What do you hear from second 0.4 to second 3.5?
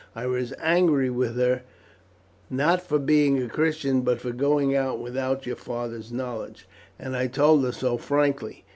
angry with her not for being a